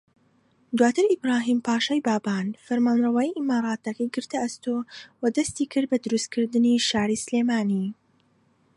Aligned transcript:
دواتر 0.77 1.05
ئیبراھیم 1.09 1.59
پاشای 1.67 2.01
بابان 2.09 2.45
فەرمانڕەوایی 2.65 3.35
ئیمارەتەکەی 3.37 4.11
گرتە 4.15 4.37
ئەستۆ 4.43 4.77
و 5.21 5.23
دەستیکرد 5.35 5.87
بە 5.91 5.97
دروستکردنی 6.03 6.83
شاری 6.89 7.21
سلێمانی 7.25 7.87